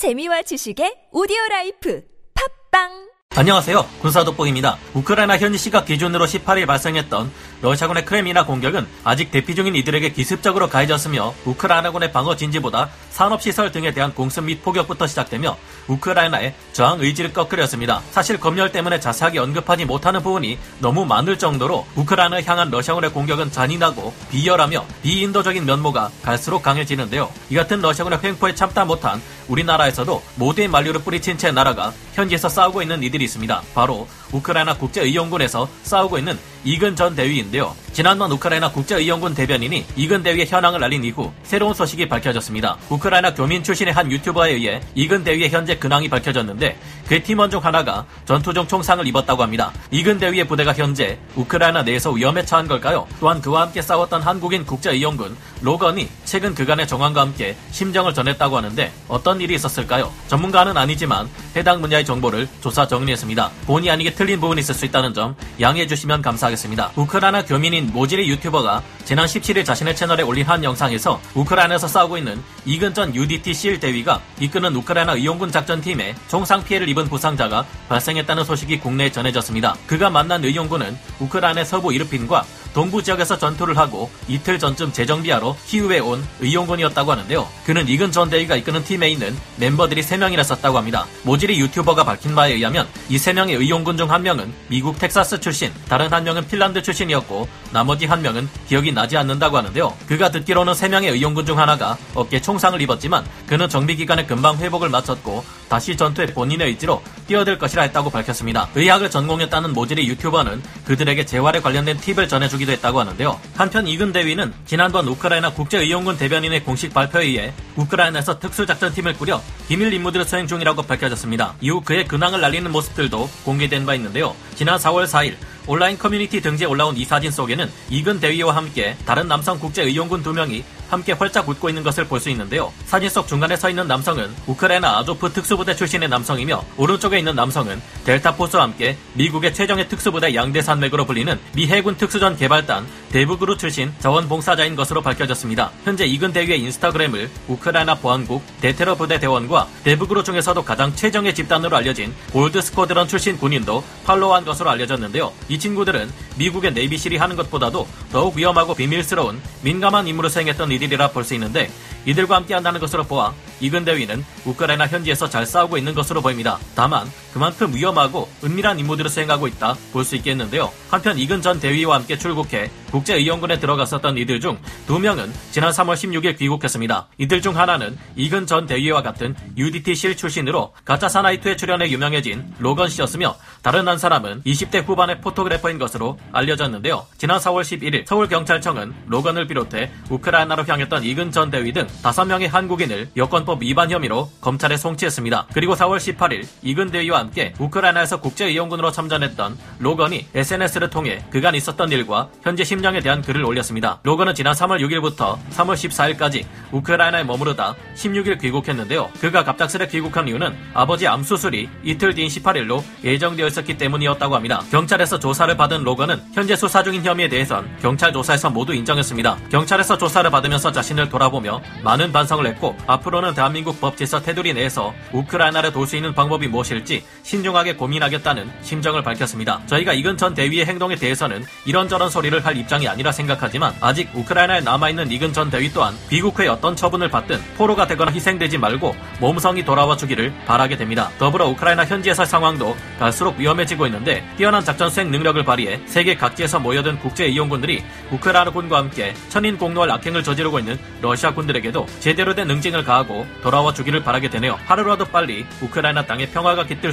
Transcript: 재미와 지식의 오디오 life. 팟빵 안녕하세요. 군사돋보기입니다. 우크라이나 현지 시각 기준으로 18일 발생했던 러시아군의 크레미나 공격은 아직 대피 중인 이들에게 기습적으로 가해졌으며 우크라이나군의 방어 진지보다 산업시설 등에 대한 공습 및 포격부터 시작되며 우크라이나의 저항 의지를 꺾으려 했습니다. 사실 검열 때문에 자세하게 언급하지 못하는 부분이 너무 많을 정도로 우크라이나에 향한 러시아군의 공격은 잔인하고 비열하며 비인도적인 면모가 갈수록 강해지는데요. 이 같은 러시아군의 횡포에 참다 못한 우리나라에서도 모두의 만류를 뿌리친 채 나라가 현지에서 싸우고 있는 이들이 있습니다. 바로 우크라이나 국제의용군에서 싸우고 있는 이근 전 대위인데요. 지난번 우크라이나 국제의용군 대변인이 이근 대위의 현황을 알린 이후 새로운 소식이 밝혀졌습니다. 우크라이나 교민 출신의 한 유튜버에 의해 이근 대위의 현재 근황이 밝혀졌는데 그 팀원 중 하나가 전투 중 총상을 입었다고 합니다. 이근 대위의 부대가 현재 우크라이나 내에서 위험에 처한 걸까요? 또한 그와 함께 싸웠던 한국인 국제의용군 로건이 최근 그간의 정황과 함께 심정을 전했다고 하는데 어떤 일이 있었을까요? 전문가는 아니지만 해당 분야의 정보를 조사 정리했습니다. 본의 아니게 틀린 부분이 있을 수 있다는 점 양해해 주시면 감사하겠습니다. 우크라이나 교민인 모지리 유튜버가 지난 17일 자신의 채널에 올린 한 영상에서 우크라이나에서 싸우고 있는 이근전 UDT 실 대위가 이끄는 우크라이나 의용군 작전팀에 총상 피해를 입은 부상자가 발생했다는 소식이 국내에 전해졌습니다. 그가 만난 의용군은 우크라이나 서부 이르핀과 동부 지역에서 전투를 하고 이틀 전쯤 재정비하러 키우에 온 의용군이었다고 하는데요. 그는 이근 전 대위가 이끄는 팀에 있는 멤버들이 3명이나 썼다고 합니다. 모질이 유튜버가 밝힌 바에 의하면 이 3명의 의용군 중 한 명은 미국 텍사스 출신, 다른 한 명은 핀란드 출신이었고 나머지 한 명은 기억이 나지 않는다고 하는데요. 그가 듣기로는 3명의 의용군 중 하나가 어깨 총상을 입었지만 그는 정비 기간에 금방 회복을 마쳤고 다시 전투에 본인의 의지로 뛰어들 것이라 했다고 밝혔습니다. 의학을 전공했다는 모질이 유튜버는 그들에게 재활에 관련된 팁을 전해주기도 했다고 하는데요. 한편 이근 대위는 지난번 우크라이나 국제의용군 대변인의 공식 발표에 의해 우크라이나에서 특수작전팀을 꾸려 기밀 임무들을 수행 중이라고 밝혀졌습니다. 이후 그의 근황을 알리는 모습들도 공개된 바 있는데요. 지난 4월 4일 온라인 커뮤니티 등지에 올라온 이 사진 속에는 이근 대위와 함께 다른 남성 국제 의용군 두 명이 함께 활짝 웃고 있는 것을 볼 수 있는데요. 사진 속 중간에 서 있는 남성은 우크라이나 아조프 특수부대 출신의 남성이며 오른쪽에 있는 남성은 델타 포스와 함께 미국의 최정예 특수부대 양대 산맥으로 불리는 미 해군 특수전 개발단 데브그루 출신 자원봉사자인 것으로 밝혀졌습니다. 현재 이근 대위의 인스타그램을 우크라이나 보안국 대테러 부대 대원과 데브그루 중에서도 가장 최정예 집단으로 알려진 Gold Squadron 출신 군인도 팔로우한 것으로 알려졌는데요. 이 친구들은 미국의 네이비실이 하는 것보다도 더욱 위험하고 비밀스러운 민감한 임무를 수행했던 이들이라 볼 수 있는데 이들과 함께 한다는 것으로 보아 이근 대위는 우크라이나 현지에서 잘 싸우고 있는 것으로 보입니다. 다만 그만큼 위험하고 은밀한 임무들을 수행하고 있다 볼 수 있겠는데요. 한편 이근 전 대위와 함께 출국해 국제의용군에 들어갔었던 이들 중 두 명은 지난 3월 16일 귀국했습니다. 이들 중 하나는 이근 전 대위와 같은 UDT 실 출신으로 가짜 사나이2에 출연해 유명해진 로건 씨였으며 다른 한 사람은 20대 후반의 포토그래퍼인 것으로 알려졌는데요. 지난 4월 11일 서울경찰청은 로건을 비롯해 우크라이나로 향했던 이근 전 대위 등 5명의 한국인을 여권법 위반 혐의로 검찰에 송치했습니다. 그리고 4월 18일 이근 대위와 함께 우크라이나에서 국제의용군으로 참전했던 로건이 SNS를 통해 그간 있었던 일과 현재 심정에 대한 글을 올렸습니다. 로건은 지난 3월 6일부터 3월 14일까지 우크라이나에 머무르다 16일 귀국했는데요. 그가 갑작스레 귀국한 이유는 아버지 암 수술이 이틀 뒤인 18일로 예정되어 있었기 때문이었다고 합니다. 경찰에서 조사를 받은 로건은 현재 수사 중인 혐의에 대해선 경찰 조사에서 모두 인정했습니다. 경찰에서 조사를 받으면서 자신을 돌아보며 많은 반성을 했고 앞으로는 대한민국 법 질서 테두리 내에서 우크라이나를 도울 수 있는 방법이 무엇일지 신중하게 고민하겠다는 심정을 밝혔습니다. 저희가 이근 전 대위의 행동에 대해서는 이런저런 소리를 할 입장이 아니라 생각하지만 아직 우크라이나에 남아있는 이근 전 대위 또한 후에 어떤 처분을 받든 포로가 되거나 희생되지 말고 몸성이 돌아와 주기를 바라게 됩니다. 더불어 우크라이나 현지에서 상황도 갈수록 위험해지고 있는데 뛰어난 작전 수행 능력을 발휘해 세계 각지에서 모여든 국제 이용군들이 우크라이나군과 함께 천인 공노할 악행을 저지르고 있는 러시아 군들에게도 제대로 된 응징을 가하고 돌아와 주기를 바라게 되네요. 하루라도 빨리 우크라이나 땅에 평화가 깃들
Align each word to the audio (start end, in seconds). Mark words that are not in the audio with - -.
재미와 0.00 0.40
지식의 0.48 1.12
오디오 1.12 1.36
life. 1.50 2.00
팟빵 2.32 3.09
안녕하세요. 3.40 3.86
군사돋보기입니다. 4.02 4.76
우크라이나 4.92 5.38
현지 5.38 5.56
시각 5.56 5.86
기준으로 5.86 6.26
18일 6.26 6.66
발생했던 6.66 7.32
러시아군의 7.62 8.04
크레미나 8.04 8.44
공격은 8.44 8.86
아직 9.02 9.30
대피 9.30 9.54
중인 9.54 9.74
이들에게 9.76 10.10
기습적으로 10.10 10.68
가해졌으며 10.68 11.32
우크라이나군의 11.46 12.12
방어 12.12 12.36
진지보다 12.36 12.90
산업시설 13.08 13.72
등에 13.72 13.92
대한 13.92 14.14
공습 14.14 14.44
및 14.44 14.62
포격부터 14.62 15.06
시작되며 15.06 15.56
우크라이나의 15.88 16.54
저항 16.74 17.00
의지를 17.00 17.32
꺾으려 17.32 17.64
했습니다. 17.64 18.02
사실 18.10 18.38
검열 18.38 18.72
때문에 18.72 19.00
자세하게 19.00 19.38
언급하지 19.38 19.86
못하는 19.86 20.22
부분이 20.22 20.58
너무 20.80 21.06
많을 21.06 21.38
정도로 21.38 21.86
우크라이나에 21.96 22.42
향한 22.44 22.70
러시아군의 22.70 23.10
공격은 23.10 23.52
잔인하고 23.52 24.12
비열하며 24.30 24.84
비인도적인 25.02 25.64
면모가 25.64 26.10
갈수록 26.22 26.62
강해지는데요. 26.62 27.30
이 27.48 27.54
같은 27.54 27.80
러시아군의 27.80 28.18
횡포에 28.22 28.54
참다 28.54 28.84
못한 28.84 29.22
우리나라에서도 29.48 30.22
모두의 30.36 30.68
만류를 30.68 31.02
뿌리친 31.02 31.38
채 31.38 31.50
나라가 31.50 31.92
현지에서 32.12 32.48
싸우고 32.48 32.82
있는 32.82 33.02
이들이 33.02 33.29
있습니다. 33.30 33.62
바로 33.74 34.06
우크라이나 34.32 34.76
국제의용군에서 34.76 35.68
싸우고 35.82 36.18
있는 36.18 36.38
이근 36.64 36.94
전 36.94 37.14
대위인데요. 37.14 37.74
지난번 37.92 38.30
우크라이나 38.32 38.70
국제의용군 38.70 39.34
대변인이 39.34 39.84
이근 39.96 40.22
대위의 40.22 40.46
현황을 40.46 40.82
알린 40.84 41.02
이후 41.04 41.32
새로운 41.42 41.74
소식이 41.74 42.08
밝혀졌습니다. 42.08 42.76
우크라이나 42.88 43.34
교민 43.34 43.64
출신의 43.64 43.92
한 43.92 44.10
유튜버에 44.12 44.52
의해 44.52 44.80
이근 44.94 45.24
대위의 45.24 45.50
현재 45.50 45.76
근황이 45.76 46.08
밝혀졌는데 46.08 46.78
그 47.08 47.22
팀원 47.22 47.50
중 47.50 47.64
하나가 47.64 48.06
전투 48.26 48.54
중 48.54 48.66
총상을 48.68 49.04
입었다고 49.08 49.42
합니다. 49.42 49.72
이근 49.90 50.18
대위의 50.18 50.46
부대가 50.46 50.72
현재 50.72 51.18
우크라이나 51.34 51.82
내에서 51.82 52.12
위험에 52.12 52.44
처한 52.44 52.68
걸까요? 52.68 53.08
또한 53.18 53.40
그와 53.40 53.62
함께 53.62 53.82
싸웠던 53.82 54.22
한국인 54.22 54.64
국제의용군 54.64 55.36
로건이 55.62 56.08
최근 56.24 56.54
그간의 56.54 56.86
정황과 56.86 57.22
함께 57.22 57.56
심정을 57.72 58.14
전했다고 58.14 58.56
하는데 58.56 58.92
어떤 59.08 59.40
일이 59.40 59.54
있었을까요? 59.54 60.12
전문가는 60.28 60.76
아니지만 60.76 61.28
해당 61.56 61.80
분야의 61.80 62.04
정보를 62.04 62.46
조사 62.60 62.86
정리했습니다. 62.86 63.50
본의 63.66 63.90
아니게 63.90 64.14
틀린 64.14 64.40
부분이 64.40 64.60
있을 64.60 64.74
수 64.74 64.84
있다는 64.84 65.12
점 65.12 65.34
양해해 65.60 65.86
주시면 65.88 66.22
감사하겠습니다. 66.22 66.49
우크라이나 66.96 67.44
교민인 67.44 67.90
모지리 67.92 68.28
유튜버가 68.28 68.82
지난 69.04 69.26
17일 69.26 69.64
자신의 69.64 69.96
채널에 69.96 70.22
올린 70.22 70.44
한 70.46 70.62
영상에서 70.62 71.20
우크라이나에서 71.34 71.88
싸우고 71.88 72.18
있는 72.18 72.42
이근전 72.64 73.14
UDT 73.14 73.54
실 73.54 73.80
대위가 73.80 74.20
이끄는 74.38 74.74
우크라이나 74.76 75.14
의용군 75.14 75.50
작전팀에 75.50 76.14
총상 76.28 76.64
피해를 76.64 76.88
입은 76.88 77.08
부상자가 77.08 77.64
발생했다는 77.88 78.44
소식이 78.44 78.80
국내에 78.80 79.10
전해졌습니다. 79.10 79.76
그가 79.86 80.10
만난 80.10 80.44
의용군은 80.44 80.96
우크라이나 81.20 81.64
서부 81.64 81.92
이르핀과 81.92 82.44
동부 82.74 83.02
지역에서 83.02 83.38
전투를 83.38 83.76
하고 83.78 84.10
이틀 84.28 84.58
전쯤 84.58 84.92
재정비하러 84.92 85.56
키우에 85.66 85.98
온 86.00 86.22
의용군이었다고 86.40 87.10
하는데요. 87.10 87.48
그는 87.64 87.88
이근 87.88 88.12
전 88.12 88.28
대위가 88.28 88.56
이끄는 88.56 88.84
팀에 88.84 89.08
있는 89.08 89.36
멤버들이 89.56 90.02
3명이나 90.02 90.44
썼다고 90.44 90.76
합니다. 90.76 91.06
모질이 91.22 91.58
유튜버가 91.60 92.04
밝힌 92.04 92.34
바에 92.34 92.52
의하면 92.52 92.86
이 93.08 93.16
3명의 93.16 93.58
의용군 93.58 93.96
중 93.96 94.10
한 94.10 94.22
명은 94.24 94.52
미국 94.66 94.98
텍사스 94.98 95.38
출신, 95.38 95.72
다른 95.88 96.12
한 96.12 96.24
명은 96.24 96.48
핀란드 96.48 96.82
출신이었고 96.82 97.46
나머지 97.72 98.06
한 98.06 98.22
명은 98.22 98.48
기억이 98.66 98.90
나지 98.90 99.16
않는다고 99.16 99.56
하는데요. 99.56 99.96
그가 100.08 100.30
듣기로는 100.30 100.72
3명의 100.72 101.12
의용군 101.12 101.46
중 101.46 101.58
하나가 101.60 101.96
어깨 102.14 102.40
총상을 102.40 102.80
입었지만 102.80 103.24
그는 103.46 103.68
정비 103.68 103.94
기간에 103.94 104.26
금방 104.26 104.56
회복을 104.56 104.88
마쳤고 104.88 105.44
다시 105.70 105.96
전투에 105.96 106.26
본인의 106.26 106.66
의지로 106.66 107.00
뛰어들 107.28 107.56
것이라 107.56 107.84
했다고 107.84 108.10
밝혔습니다. 108.10 108.68
의학을 108.74 109.08
전공했다는 109.08 109.72
모질이 109.72 110.06
유튜버는 110.08 110.60
그들에게 110.84 111.24
재활에 111.24 111.60
관련된 111.60 111.96
팁을 111.98 112.26
전해주기도 112.26 112.72
했다고 112.72 112.98
하는데요. 112.98 113.40
한편 113.54 113.86
이근 113.86 114.12
대위는 114.12 114.52
지난번 114.66 115.06
우크라이나 115.06 115.52
국제의용군 115.52 116.18
대변인의 116.18 116.64
공식 116.64 116.92
발표에 116.92 117.24
의해 117.24 117.54
우크라이나에서 117.76 118.40
특수작전팀을 118.40 119.14
꾸려 119.14 119.40
기밀 119.68 119.92
임무들을 119.92 120.26
수행 120.26 120.48
중이라고 120.48 120.82
밝혀졌습니다. 120.82 121.54
이후 121.60 121.80
그의 121.80 122.08
근황을 122.08 122.44
알리는 122.44 122.70
모습들도 122.72 123.30
공개된 123.44 123.86
바 123.86 123.94
있는데요. 123.94 124.34
지난 124.56 124.76
4월 124.76 125.06
4일 125.06 125.36
온라인 125.70 125.96
커뮤니티 125.96 126.40
등지에 126.40 126.66
올라온 126.66 126.96
이 126.96 127.04
사진 127.04 127.30
속에는 127.30 127.70
이근 127.90 128.18
대위와 128.18 128.56
함께 128.56 128.96
다른 129.06 129.28
남성 129.28 129.56
국제 129.60 129.84
의용군 129.84 130.20
두 130.20 130.32
명이 130.32 130.64
함께 130.90 131.12
활짝 131.12 131.48
웃고 131.48 131.68
있는 131.68 131.84
것을 131.84 132.06
볼 132.06 132.18
수 132.18 132.28
있는데요. 132.30 132.72
사진 132.86 133.08
속 133.08 133.28
중간에 133.28 133.54
서 133.56 133.70
있는 133.70 133.86
남성은 133.86 134.34
우크라이나 134.48 134.98
아조프 134.98 135.32
특수부대 135.32 135.76
출신의 135.76 136.08
남성이며 136.08 136.64
오른쪽에 136.76 137.18
있는 137.18 137.36
남성은 137.36 137.80
델타 138.04 138.34
포스와 138.34 138.64
함께 138.64 138.98
미국의 139.14 139.54
최정예 139.54 139.86
특수부대 139.86 140.34
양대 140.34 140.60
산맥으로 140.60 141.06
불리는 141.06 141.38
미 141.54 141.68
해군 141.68 141.96
특수전 141.96 142.36
개발단 142.36 142.84
데브그루 143.12 143.56
출신 143.56 143.92
자원봉사자인 144.00 144.74
것으로 144.74 145.02
밝혀졌습니다. 145.02 145.70
현재 145.84 146.04
이근 146.04 146.32
대위의 146.32 146.60
인스타그램을 146.62 147.30
우크라이나 147.46 147.94
보안국 147.94 148.42
대테러 148.60 148.96
부대 148.96 149.20
대원과 149.20 149.68
데브그루 149.84 150.24
중에서도 150.24 150.64
가장 150.64 150.92
최정예 150.96 151.32
집단으로 151.32 151.76
알려진 151.76 152.12
Gold 152.32 152.60
Squadron 152.60 153.06
출신 153.06 153.38
군인도 153.38 153.84
팔로우한 154.04 154.44
것으로 154.44 154.68
알려졌는데요. 154.70 155.32
이 155.48 155.59
친구들은 155.60 156.10
미국의 156.36 156.72
네이비실이 156.72 157.16
하는 157.18 157.36
것보다도 157.36 157.86
더욱 158.10 158.36
위험하고 158.36 158.74
비밀스러운 158.74 159.40
민감한 159.62 160.08
임무를 160.08 160.28
수행했던 160.30 160.72
이들이라 160.72 161.10
볼 161.12 161.22
수 161.24 161.34
있는데 161.34 161.70
이들과 162.06 162.34
함께 162.36 162.54
한다는 162.54 162.80
것으로 162.80 163.04
보아 163.04 163.32
이근 163.60 163.84
대위는 163.84 164.24
우크라이나 164.46 164.86
현지에서 164.88 165.28
잘 165.28 165.44
싸우고 165.46 165.76
있는 165.78 165.94
것으로 165.94 166.22
보입니다. 166.22 166.58
다만 166.74 167.06
그만큼 167.32 167.74
위험하고 167.74 168.28
은밀한 168.42 168.78
임무들을 168.78 169.10
수행하고 169.10 169.46
있다 169.46 169.76
볼 169.92 170.04
수 170.04 170.16
있겠는데요. 170.16 170.72
한편 170.90 171.18
이근 171.18 171.40
전 171.42 171.60
대위와 171.60 171.96
함께 171.96 172.16
출국해 172.18 172.70
국제의용군에 172.90 173.60
들어갔었던 173.60 174.18
이들 174.18 174.40
중 174.40 174.58
두 174.86 174.98
명은 174.98 175.32
지난 175.52 175.70
3월 175.70 175.94
16일 175.94 176.36
귀국했습니다. 176.38 177.06
이들 177.18 177.40
중 177.42 177.56
하나는 177.56 177.96
이근 178.16 178.46
전 178.46 178.66
대위와 178.66 179.02
같은 179.02 179.36
UDT 179.56 179.94
실 179.94 180.16
출신으로 180.16 180.72
가짜 180.84 181.06
사나이2에 181.06 181.56
출연해 181.56 181.90
유명해진 181.90 182.44
로건 182.58 182.88
씨였으며 182.88 183.36
다른 183.62 183.86
한 183.86 183.98
사람은 183.98 184.42
20대 184.42 184.84
후반의 184.84 185.20
포토그래퍼인 185.20 185.78
것으로 185.78 186.18
알려졌는데요. 186.32 187.06
지난 187.18 187.38
4월 187.38 187.62
11일 187.62 188.06
서울경찰청은 188.06 188.94
로건을 189.06 189.46
비롯해 189.46 189.90
우크라이나로 190.10 190.64
향했던 190.66 191.04
이근 191.04 191.30
전 191.30 191.50
대위 191.50 191.72
등 191.72 191.86
5명의 192.02 192.48
한국인을 192.48 193.10
여권법 193.16 193.62
위반 193.62 193.90
혐의로 193.90 194.30
검찰에 194.40 194.76
송치했습니다. 194.76 195.46
그리고 195.54 195.74
4월 195.74 195.98
18일 195.98 196.46
이근 196.62 196.90
대위와 196.90 197.19
함께 197.20 197.54
우크라이나에서 197.58 198.20
국제의용군으로 198.20 198.90
참전했던 198.90 199.56
로건이 199.78 200.26
SNS를 200.34 200.90
통해 200.90 201.22
그간 201.30 201.54
있었던 201.54 201.92
일과 201.92 202.28
현재 202.42 202.64
심정에 202.64 203.00
대한 203.00 203.22
글을 203.22 203.44
올렸습니다. 203.44 204.00
로건은 204.02 204.34
지난 204.34 204.54
3월 204.54 204.80
6일부터 204.80 205.38
3월 205.50 205.74
14일까지 205.74 206.44
우크라이나에 206.72 207.24
머무르다 207.24 207.76
16일 207.94 208.40
귀국했는데요. 208.40 209.10
그가 209.20 209.44
갑작스레 209.44 209.86
귀국한 209.88 210.26
이유는 210.28 210.56
아버지 210.74 211.06
암 211.06 211.22
수술이 211.22 211.68
이틀 211.84 212.14
뒤인 212.14 212.28
18일로 212.28 212.82
예정되어 213.04 213.46
있었기 213.46 213.76
때문이었다고 213.76 214.34
합니다. 214.34 214.62
경찰에서 214.70 215.18
조사를 215.18 215.56
받은 215.56 215.84
로건은 215.84 216.20
현재 216.32 216.56
수사 216.56 216.82
중인 216.82 217.04
혐의에 217.04 217.28
대해선 217.28 217.68
경찰 217.80 218.12
조사에서 218.12 218.50
모두 218.50 218.74
인정했습니다. 218.74 219.38
경찰에서 219.50 219.98
조사를 219.98 220.30
받으면서 220.30 220.72
자신을 220.72 221.08
돌아보며 221.08 221.60
많은 221.82 222.12
반성을 222.12 222.46
했고 222.46 222.76
앞으로는 222.86 223.34
대한민국 223.34 223.80
법 223.80 223.96
질서 223.96 224.20
테두리 224.20 224.54
내에서 224.54 224.94
우크라이나를 225.12 225.72
도울 225.72 225.86
수 225.86 225.96
있는 225.96 226.14
방법이 226.14 226.48
무엇일지 226.48 227.04
신중하게 227.22 227.76
고민하겠다는 227.76 228.50
심정을 228.62 229.02
밝혔습니다. 229.02 229.60
저희가 229.66 229.92
이근 229.92 230.16
전 230.16 230.34
대위의 230.34 230.66
행동에 230.66 230.96
대해서는 230.96 231.44
이런저런 231.64 232.10
소리를 232.10 232.44
할 232.44 232.56
입장이 232.56 232.88
아니라 232.88 233.12
생각하지만 233.12 233.74
아직 233.80 234.10
우크라이나에 234.14 234.60
남아있는 234.60 235.10
이근 235.10 235.32
전 235.32 235.50
대위 235.50 235.70
또한 235.72 235.94
후에 236.10 236.48
어떤 236.48 236.74
처분을 236.76 237.08
받든 237.08 237.40
포로가 237.56 237.86
되거나 237.86 238.10
희생되지 238.10 238.58
말고 238.58 238.94
몸성이 239.20 239.64
돌아와 239.64 239.96
주기를 239.96 240.32
바라게 240.46 240.76
됩니다. 240.76 241.10
더불어 241.18 241.46
우크라이나 241.48 241.84
현지에서 241.84 242.24
상황도 242.24 242.76
갈수록 242.98 243.38
위험해지고 243.38 243.86
있는데 243.86 244.24
뛰어난 244.36 244.64
작전 244.64 244.90
수행 244.90 245.10
능력을 245.10 245.42
발휘해 245.44 245.80
세계 245.86 246.16
각지에서 246.16 246.58
모여든 246.58 246.98
국제 246.98 247.26
이용군들이 247.26 247.82
우크라이나군과 248.10 248.78
함께 248.78 249.14
천인 249.28 249.56
공노할 249.58 249.90
악행을 249.90 250.22
저지르고 250.22 250.58
있는 250.58 250.78
러시아 251.02 251.32
군들에게도 251.32 251.86
제대로 252.00 252.34
된 252.34 252.50
응징을 252.50 252.84
가하고 252.84 253.26
돌아와 253.42 253.72
주기를 253.72 254.02
바라게 254.02 254.30
되네요. 254.30 254.58
하루라도 254.66 255.04
빨리 255.04 255.46
우크라이나 255.60 256.06
땅에 256.06 256.26
평화가 256.26 256.66
깃들 256.66 256.92